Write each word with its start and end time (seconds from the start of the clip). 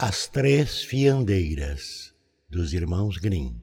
As 0.00 0.28
Três 0.28 0.84
Fiandeiras, 0.84 2.12
dos 2.48 2.72
Irmãos 2.72 3.16
Grimm. 3.16 3.56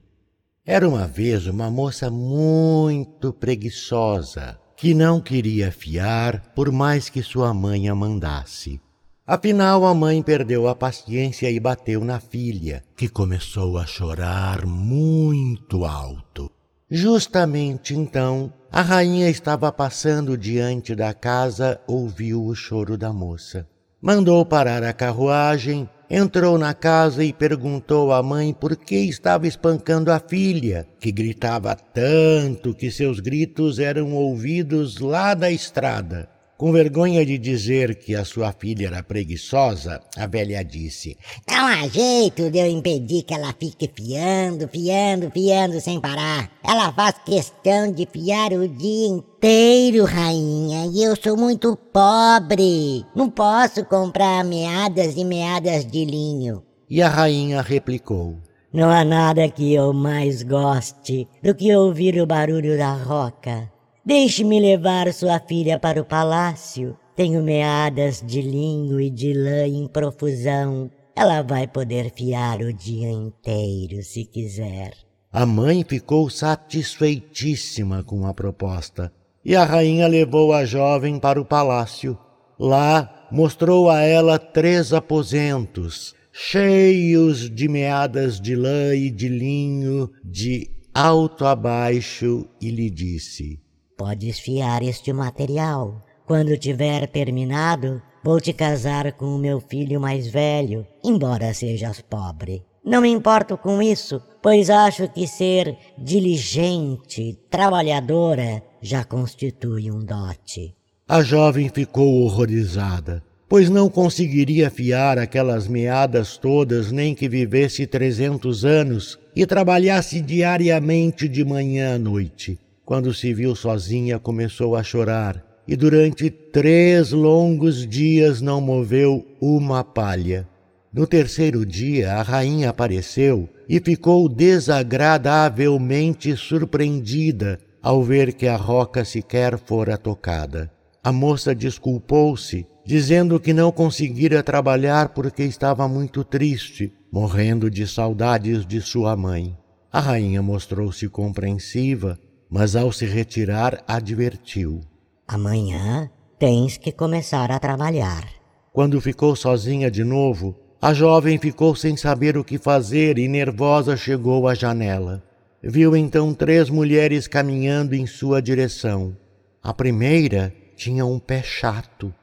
Era 0.66 0.86
uma 0.86 1.06
vez 1.06 1.46
uma 1.46 1.70
moça 1.70 2.10
muito 2.10 3.32
preguiçosa, 3.32 4.60
que 4.76 4.92
não 4.92 5.18
queria 5.18 5.72
fiar 5.72 6.52
por 6.54 6.70
mais 6.70 7.08
que 7.08 7.22
sua 7.22 7.54
mãe 7.54 7.88
a 7.88 7.94
mandasse. 7.94 8.78
Afinal, 9.26 9.86
a 9.86 9.94
mãe 9.94 10.22
perdeu 10.22 10.68
a 10.68 10.74
paciência 10.74 11.50
e 11.50 11.58
bateu 11.58 12.04
na 12.04 12.20
filha, 12.20 12.84
que 12.94 13.08
começou 13.08 13.78
a 13.78 13.86
chorar 13.86 14.66
muito 14.66 15.86
alto. 15.86 16.50
Justamente 16.90 17.94
então, 17.94 18.52
a 18.70 18.82
rainha 18.82 19.30
estava 19.30 19.72
passando 19.72 20.36
diante 20.36 20.94
da 20.94 21.14
casa, 21.14 21.80
ouviu 21.86 22.44
o 22.44 22.54
choro 22.54 22.98
da 22.98 23.10
moça. 23.10 23.66
Mandou 24.00 24.44
parar 24.44 24.82
a 24.82 24.92
carruagem 24.92 25.88
entrou 26.08 26.56
na 26.56 26.72
casa 26.72 27.24
e 27.24 27.32
perguntou 27.32 28.12
à 28.12 28.22
mãe 28.22 28.52
por 28.52 28.76
que 28.76 28.96
estava 28.96 29.46
espancando 29.46 30.10
a 30.12 30.20
filha, 30.20 30.86
que 31.00 31.10
gritava 31.10 31.74
tanto 31.74 32.74
que 32.74 32.90
seus 32.90 33.20
gritos 33.20 33.78
eram 33.78 34.12
ouvidos 34.14 34.98
lá 34.98 35.34
da 35.34 35.50
estrada. 35.50 36.28
Com 36.56 36.72
vergonha 36.72 37.24
de 37.26 37.36
dizer 37.36 37.96
que 37.96 38.14
a 38.14 38.24
sua 38.24 38.50
filha 38.50 38.86
era 38.86 39.02
preguiçosa, 39.02 40.00
a 40.16 40.26
velha 40.26 40.64
disse: 40.64 41.14
Não 41.46 41.66
há 41.66 41.86
jeito 41.86 42.50
de 42.50 42.58
eu 42.58 42.66
impedir 42.66 43.24
que 43.24 43.34
ela 43.34 43.54
fique 43.60 43.90
fiando, 43.94 44.66
fiando, 44.66 45.30
fiando 45.30 45.78
sem 45.82 46.00
parar. 46.00 46.50
Ela 46.64 46.90
faz 46.94 47.16
questão 47.26 47.92
de 47.92 48.08
fiar 48.10 48.54
o 48.54 48.66
dia 48.66 49.06
inteiro, 49.06 50.06
rainha, 50.06 50.86
e 50.86 51.02
eu 51.02 51.14
sou 51.14 51.36
muito 51.36 51.76
pobre. 51.92 53.04
Não 53.14 53.28
posso 53.28 53.84
comprar 53.84 54.42
meadas 54.42 55.14
e 55.14 55.26
meadas 55.26 55.84
de 55.84 56.06
linho. 56.06 56.62
E 56.88 57.02
a 57.02 57.08
rainha 57.10 57.60
replicou: 57.60 58.38
Não 58.72 58.88
há 58.88 59.04
nada 59.04 59.46
que 59.50 59.74
eu 59.74 59.92
mais 59.92 60.42
goste 60.42 61.28
do 61.42 61.54
que 61.54 61.76
ouvir 61.76 62.18
o 62.18 62.26
barulho 62.26 62.78
da 62.78 62.94
roca. 62.94 63.75
Deixe-me 64.06 64.60
levar 64.60 65.12
sua 65.12 65.40
filha 65.40 65.80
para 65.80 66.00
o 66.00 66.04
palácio. 66.04 66.96
Tenho 67.16 67.42
meadas 67.42 68.22
de 68.24 68.40
linho 68.40 69.00
e 69.00 69.10
de 69.10 69.32
lã 69.34 69.66
em 69.66 69.88
profusão. 69.88 70.88
Ela 71.16 71.42
vai 71.42 71.66
poder 71.66 72.12
fiar 72.16 72.60
o 72.60 72.72
dia 72.72 73.10
inteiro 73.10 74.04
se 74.04 74.24
quiser. 74.24 74.92
A 75.32 75.44
mãe 75.44 75.84
ficou 75.84 76.30
satisfeitíssima 76.30 78.04
com 78.04 78.24
a 78.24 78.32
proposta 78.32 79.12
e 79.44 79.56
a 79.56 79.64
rainha 79.64 80.06
levou 80.06 80.52
a 80.52 80.64
jovem 80.64 81.18
para 81.18 81.40
o 81.40 81.44
palácio. 81.44 82.16
Lá 82.56 83.26
mostrou 83.32 83.90
a 83.90 84.02
ela 84.02 84.38
três 84.38 84.92
aposentos, 84.92 86.14
cheios 86.32 87.50
de 87.50 87.66
meadas 87.66 88.40
de 88.40 88.54
lã 88.54 88.94
e 88.94 89.10
de 89.10 89.28
linho, 89.28 90.08
de 90.24 90.70
alto 90.94 91.44
a 91.44 91.56
baixo, 91.56 92.46
e 92.60 92.70
lhe 92.70 92.88
disse: 92.88 93.65
Podes 93.96 94.38
fiar 94.38 94.82
este 94.82 95.10
material. 95.12 96.04
Quando 96.26 96.58
tiver 96.58 97.06
terminado, 97.06 98.02
vou 98.22 98.38
te 98.38 98.52
casar 98.52 99.12
com 99.12 99.34
o 99.34 99.38
meu 99.38 99.58
filho 99.58 99.98
mais 99.98 100.26
velho, 100.26 100.86
embora 101.02 101.54
sejas 101.54 102.02
pobre. 102.02 102.62
Não 102.84 103.00
me 103.00 103.08
importo 103.08 103.56
com 103.56 103.80
isso, 103.80 104.20
pois 104.42 104.68
acho 104.68 105.08
que 105.08 105.26
ser 105.26 105.76
diligente, 105.96 107.38
trabalhadora, 107.48 108.62
já 108.82 109.02
constitui 109.02 109.90
um 109.90 110.04
dote. 110.04 110.74
A 111.08 111.22
jovem 111.22 111.70
ficou 111.70 112.22
horrorizada, 112.22 113.22
pois 113.48 113.70
não 113.70 113.88
conseguiria 113.88 114.68
fiar 114.68 115.18
aquelas 115.18 115.66
meadas 115.66 116.36
todas 116.36 116.92
nem 116.92 117.14
que 117.14 117.30
vivesse 117.30 117.86
trezentos 117.86 118.62
anos 118.62 119.18
e 119.34 119.46
trabalhasse 119.46 120.20
diariamente 120.20 121.26
de 121.28 121.44
manhã 121.44 121.94
à 121.94 121.98
noite. 121.98 122.58
Quando 122.86 123.12
se 123.12 123.34
viu 123.34 123.54
sozinha, 123.56 124.20
começou 124.20 124.76
a 124.76 124.82
chorar 124.84 125.44
e 125.66 125.74
durante 125.74 126.30
três 126.30 127.10
longos 127.10 127.84
dias 127.84 128.40
não 128.40 128.60
moveu 128.60 129.26
uma 129.40 129.82
palha. 129.82 130.48
No 130.92 131.04
terceiro 131.04 131.66
dia, 131.66 132.12
a 132.12 132.22
rainha 132.22 132.70
apareceu 132.70 133.48
e 133.68 133.80
ficou 133.80 134.28
desagradavelmente 134.28 136.36
surpreendida 136.36 137.58
ao 137.82 138.04
ver 138.04 138.34
que 138.34 138.46
a 138.46 138.54
roca 138.54 139.04
sequer 139.04 139.58
fora 139.58 139.98
tocada. 139.98 140.70
A 141.02 141.10
moça 141.10 141.56
desculpou-se, 141.56 142.64
dizendo 142.86 143.40
que 143.40 143.52
não 143.52 143.72
conseguira 143.72 144.44
trabalhar 144.44 145.08
porque 145.08 145.42
estava 145.42 145.88
muito 145.88 146.22
triste, 146.22 146.92
morrendo 147.10 147.68
de 147.68 147.84
saudades 147.84 148.64
de 148.64 148.80
sua 148.80 149.16
mãe. 149.16 149.58
A 149.92 149.98
rainha 149.98 150.40
mostrou-se 150.40 151.08
compreensiva 151.08 152.16
mas 152.50 152.76
ao 152.76 152.92
se 152.92 153.06
retirar 153.06 153.82
advertiu: 153.86 154.80
Amanhã 155.26 156.10
tens 156.38 156.76
que 156.76 156.92
começar 156.92 157.50
a 157.50 157.58
trabalhar. 157.58 158.24
Quando 158.72 159.00
ficou 159.00 159.34
sozinha 159.34 159.90
de 159.90 160.04
novo, 160.04 160.54
a 160.80 160.92
jovem 160.92 161.38
ficou 161.38 161.74
sem 161.74 161.96
saber 161.96 162.36
o 162.36 162.44
que 162.44 162.58
fazer 162.58 163.18
e 163.18 163.26
nervosa 163.26 163.96
chegou 163.96 164.46
à 164.46 164.54
janela. 164.54 165.22
Viu 165.62 165.96
então 165.96 166.32
três 166.34 166.68
mulheres 166.70 167.26
caminhando 167.26 167.94
em 167.94 168.06
sua 168.06 168.40
direção. 168.40 169.16
A 169.62 169.72
primeira 169.72 170.54
tinha 170.76 171.04
um 171.04 171.18
pé 171.18 171.42
chato. 171.42 172.14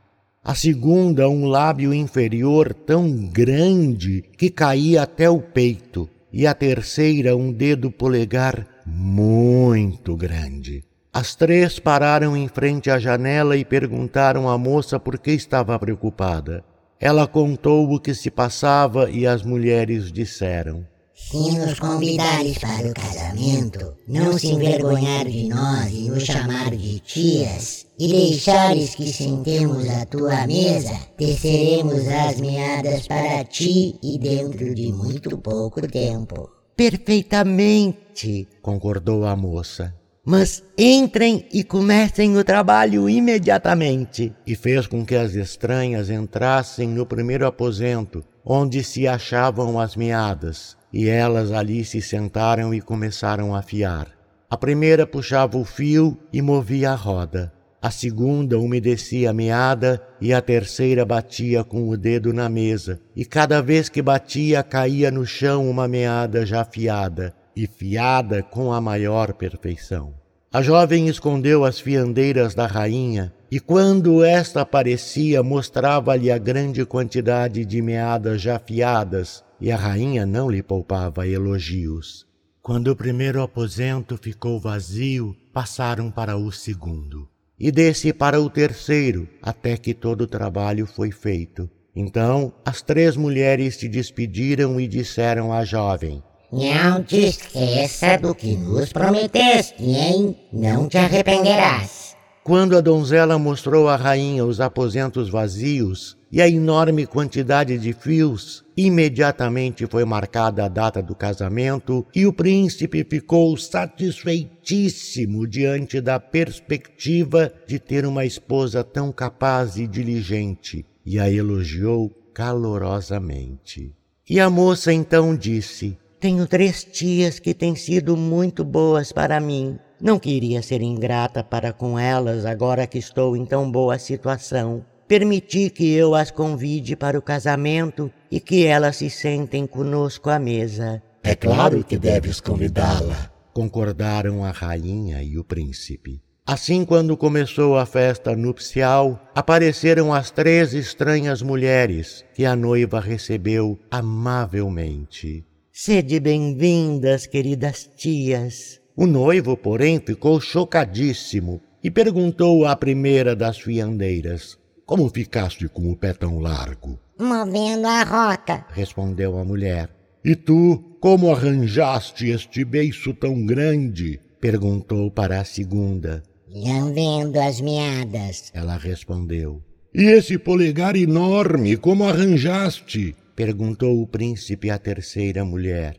A 0.44 0.54
segunda, 0.54 1.28
um 1.28 1.46
lábio 1.46 1.94
inferior 1.94 2.74
tão 2.74 3.26
grande 3.26 4.24
que 4.38 4.50
caía 4.50 5.02
até 5.02 5.30
o 5.30 5.42
peito. 5.42 6.08
E 6.32 6.46
a 6.46 6.54
terceira, 6.54 7.36
um 7.36 7.52
dedo 7.52 7.92
polegar 7.92 8.66
muito 8.86 10.16
grande. 10.16 10.84
As 11.12 11.36
três 11.36 11.78
pararam 11.78 12.36
em 12.36 12.48
frente 12.48 12.90
à 12.90 12.98
janela 12.98 13.56
e 13.56 13.64
perguntaram 13.64 14.50
à 14.50 14.58
moça 14.58 15.00
por 15.00 15.20
que 15.20 15.32
estava 15.32 15.78
preocupada. 15.78 16.64
Ela 17.00 17.28
contou 17.28 17.94
o 17.94 18.00
que 18.00 18.16
se 18.16 18.32
passava 18.32 19.12
e 19.12 19.28
as 19.28 19.44
mulheres 19.44 20.12
disseram: 20.12 20.88
Se 21.14 21.52
nos 21.56 21.80
convidares 21.80 22.58
para 22.58 22.88
o 22.88 22.94
casamento, 22.94 23.94
não 24.08 24.40
se 24.40 24.48
envergonhar 24.48 25.26
de 25.26 25.50
nós 25.50 25.92
e 25.92 26.10
nos 26.10 26.24
chamar 26.24 26.72
de 26.72 27.00
tias, 27.00 27.86
e 28.00 28.08
deixares 28.08 28.96
que 28.96 29.14
sentemos 29.14 29.88
à 29.90 30.06
tua 30.08 30.48
mesa, 30.48 30.98
teceremos 31.16 32.08
as 32.08 32.42
meadas 32.42 33.08
para 33.08 33.44
ti 33.44 34.00
e 34.02 34.18
dentro 34.18 34.74
de 34.74 34.92
muito 34.92 35.38
pouco 35.38 35.88
tempo. 35.88 36.63
Perfeitamente, 36.76 38.48
concordou 38.62 39.26
a 39.26 39.36
moça. 39.36 39.94
Mas 40.26 40.64
entrem 40.78 41.46
e 41.52 41.64
comecem 41.64 42.38
o 42.38 42.44
trabalho 42.44 43.10
imediatamente. 43.10 44.34
E 44.48 44.56
fez 44.56 44.88
com 44.88 45.06
que 45.06 45.16
as 45.16 45.34
estranhas 45.34 46.10
entrassem 46.10 46.88
no 46.88 47.06
primeiro 47.06 47.46
aposento, 47.46 48.24
onde 48.44 48.84
se 48.84 49.08
achavam 49.08 49.80
as 49.80 49.96
meadas, 49.96 50.78
e 50.92 51.10
elas 51.10 51.52
ali 51.52 51.84
se 51.84 52.02
sentaram 52.02 52.74
e 52.74 52.82
começaram 52.82 53.54
a 53.54 53.62
fiar. 53.62 54.08
A 54.50 54.58
primeira 54.58 55.06
puxava 55.06 55.58
o 55.58 55.66
fio 55.66 56.18
e 56.32 56.42
movia 56.42 56.92
a 56.92 56.96
roda 56.96 57.52
a 57.84 57.92
segunda 57.92 58.58
umedecia 58.58 59.32
a 59.32 59.34
meada 59.34 60.02
e 60.22 60.34
a 60.34 60.42
terceira 60.42 61.04
batia 61.04 61.66
com 61.66 61.90
o 61.90 61.98
dedo 61.98 62.32
na 62.32 62.48
mesa, 62.48 63.02
e 63.14 63.26
cada 63.26 63.62
vez 63.62 63.90
que 63.90 64.02
batia 64.02 64.64
caía 64.64 65.12
no 65.12 65.26
chão 65.26 65.70
uma 65.70 65.86
meada 65.86 66.46
já 66.46 66.64
fiada, 66.64 67.36
e 67.54 67.68
fiada 67.68 68.42
com 68.42 68.72
a 68.72 68.80
maior 68.80 69.34
perfeição. 69.34 70.14
A 70.50 70.62
jovem 70.62 71.10
escondeu 71.10 71.66
as 71.66 71.78
fiandeiras 71.78 72.56
da 72.56 72.66
rainha, 72.66 73.34
e 73.52 73.60
quando 73.60 74.24
esta 74.24 74.62
aparecia, 74.62 75.44
mostrava-lhe 75.44 76.32
a 76.32 76.38
grande 76.38 76.86
quantidade 76.86 77.66
de 77.66 77.82
meadas 77.82 78.42
já 78.42 78.58
fiadas, 78.58 79.44
e 79.60 79.70
a 79.70 79.76
rainha 79.76 80.26
não 80.26 80.50
lhe 80.50 80.64
poupava 80.64 81.28
elogios. 81.28 82.26
Quando 82.62 82.92
o 82.92 82.96
primeiro 82.96 83.42
aposento 83.42 84.16
ficou 84.16 84.58
vazio, 84.58 85.36
passaram 85.52 86.10
para 86.10 86.38
o 86.38 86.50
segundo 86.50 87.33
e 87.60 87.72
desse 87.72 88.12
para 88.12 88.42
o 88.42 88.50
terceiro, 88.50 89.28
até 89.42 89.78
que 89.78 89.94
todo 89.94 90.22
o 90.22 90.28
trabalho 90.28 90.86
foi 90.86 91.12
feito. 91.12 91.70
Então 91.96 92.54
as 92.66 92.82
três 92.82 93.16
mulheres 93.16 93.76
se 93.76 93.88
despediram 93.88 94.80
e 94.80 94.88
disseram 94.88 95.54
à 95.54 95.64
jovem: 95.64 96.24
Não 96.52 97.04
te 97.04 97.28
esqueça 97.28 98.18
do 98.18 98.34
que 98.34 98.56
nos 98.56 98.92
prometeste, 98.92 99.84
hein? 99.84 100.36
Não 100.52 100.88
te 100.88 100.98
arrependerás. 100.98 102.13
Quando 102.44 102.76
a 102.76 102.82
donzela 102.82 103.40
mostrou 103.40 103.88
à 103.88 103.96
rainha 103.96 104.44
os 104.44 104.60
aposentos 104.60 105.30
vazios 105.30 106.18
e 106.30 106.42
a 106.42 106.50
enorme 106.50 107.06
quantidade 107.06 107.78
de 107.78 107.94
fios, 107.94 108.66
imediatamente 108.76 109.88
foi 109.88 110.04
marcada 110.04 110.66
a 110.66 110.68
data 110.68 111.02
do 111.02 111.16
casamento 111.16 112.06
e 112.14 112.28
o 112.28 112.34
príncipe 112.34 113.06
ficou 113.10 113.56
satisfeitíssimo 113.56 115.48
diante 115.48 116.02
da 116.02 116.20
perspectiva 116.20 117.50
de 117.66 117.80
ter 117.80 118.06
uma 118.06 118.26
esposa 118.26 118.84
tão 118.84 119.10
capaz 119.10 119.78
e 119.78 119.88
diligente 119.88 120.86
e 121.06 121.18
a 121.20 121.32
elogiou 121.32 122.10
calorosamente. 122.34 123.96
E 124.30 124.38
a 124.42 124.50
moça 124.50 124.92
então 124.92 125.34
disse: 125.34 125.98
Tenho 126.20 126.46
três 126.46 126.84
tias 126.84 127.40
que 127.40 127.54
têm 127.54 127.74
sido 127.74 128.18
muito 128.18 128.66
boas 128.66 129.14
para 129.14 129.40
mim. 129.40 129.80
Não 130.04 130.20
queria 130.20 130.62
ser 130.62 130.82
ingrata 130.82 131.42
para 131.42 131.72
com 131.72 131.98
elas 131.98 132.46
agora 132.46 132.86
que 132.86 132.98
estou 132.98 133.38
em 133.38 133.46
tão 133.46 133.72
boa 133.72 133.98
situação. 133.98 134.86
Permiti 135.08 135.70
que 135.70 135.94
eu 135.94 136.14
as 136.14 136.30
convide 136.30 136.94
para 136.94 137.18
o 137.18 137.22
casamento 137.22 138.12
e 138.30 138.42
que 138.42 138.66
elas 138.66 138.98
se 138.98 139.10
sentem 139.10 139.66
conosco 139.66 140.30
à 140.30 140.38
mesa. 140.38 141.02
É 141.24 141.34
claro 141.34 141.86
que 141.86 141.98
deves 141.98 142.42
convidá-la, 142.42 143.32
concordaram 143.54 144.44
a 144.44 144.52
rainha 144.52 145.24
e 145.24 145.38
o 145.38 145.44
príncipe. 145.46 146.22
Assim, 146.46 146.84
quando 146.84 147.16
começou 147.16 147.78
a 147.78 147.86
festa 147.86 148.36
nupcial, 148.36 149.32
apareceram 149.34 150.14
as 150.14 150.30
três 150.30 150.74
estranhas 150.74 151.42
mulheres 151.42 152.26
que 152.34 152.46
a 152.46 152.58
noiva 152.58 153.00
recebeu 153.00 153.80
amavelmente. 153.90 155.46
Sede 155.72 156.20
bem-vindas, 156.20 157.26
queridas 157.26 157.90
tias. 157.96 158.83
O 158.96 159.08
noivo, 159.08 159.58
porém, 159.58 160.00
ficou 160.00 160.40
chocadíssimo 160.40 161.60
e 161.84 161.90
perguntou 161.90 162.66
à 162.66 162.76
primeira 162.76 163.36
das 163.36 163.58
fiandeiras: 163.58 164.58
Como 164.86 165.10
ficaste 165.10 165.68
com 165.68 165.92
o 165.92 165.96
pé 165.96 166.14
tão 166.14 166.40
largo? 166.40 167.00
Movendo 167.20 167.88
a 167.88 168.04
roca, 168.04 168.66
respondeu 168.70 169.38
a 169.38 169.44
mulher. 169.44 169.90
E 170.24 170.36
tu, 170.36 170.98
como 171.02 171.32
arranjaste 171.32 172.30
este 172.30 172.64
beiço 172.64 173.14
tão 173.14 173.46
grande? 173.46 174.20
perguntou 174.40 175.10
para 175.10 175.42
a 175.42 175.44
segunda. 175.44 176.22
Lambendo 176.50 177.40
as 177.40 177.60
meadas, 177.60 178.52
ela 178.54 178.78
respondeu. 178.78 179.62
E 179.94 180.04
esse 180.04 180.38
polegar 180.38 180.96
enorme, 180.96 181.78
como 181.78 182.04
arranjaste? 182.04 183.16
perguntou 183.36 184.02
o 184.02 184.08
príncipe 184.08 184.70
à 184.70 184.78
terceira 184.78 185.44
mulher. 185.44 185.98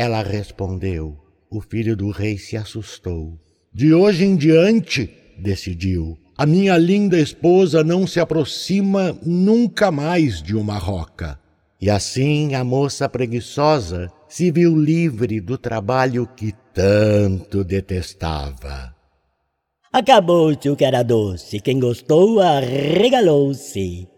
Ela 0.00 0.22
respondeu. 0.22 1.14
O 1.50 1.60
filho 1.60 1.94
do 1.94 2.10
rei 2.10 2.38
se 2.38 2.56
assustou. 2.56 3.38
De 3.70 3.92
hoje 3.92 4.24
em 4.24 4.34
diante, 4.34 5.10
decidiu, 5.38 6.16
a 6.38 6.46
minha 6.46 6.78
linda 6.78 7.18
esposa 7.18 7.84
não 7.84 8.06
se 8.06 8.18
aproxima 8.18 9.14
nunca 9.22 9.90
mais 9.90 10.42
de 10.42 10.56
uma 10.56 10.78
roca. 10.78 11.38
E 11.78 11.90
assim 11.90 12.54
a 12.54 12.64
moça 12.64 13.10
preguiçosa 13.10 14.10
se 14.26 14.50
viu 14.50 14.74
livre 14.74 15.38
do 15.38 15.58
trabalho 15.58 16.26
que 16.34 16.54
tanto 16.72 17.62
detestava. 17.62 18.96
Acabou-se 19.92 20.70
o 20.70 20.76
que 20.76 20.84
era 20.86 21.02
doce, 21.02 21.60
quem 21.60 21.78
gostou 21.78 22.40
arregalou-se. 22.40 24.08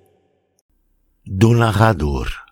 Do 1.27 1.51
narrador. 1.57 2.52